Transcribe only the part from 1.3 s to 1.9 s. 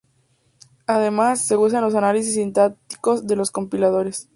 se usa en